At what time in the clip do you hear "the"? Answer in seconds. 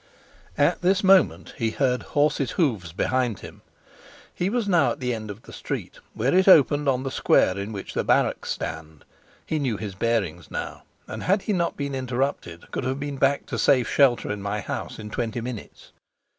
4.99-5.13, 5.43-5.53, 7.03-7.11, 7.93-8.03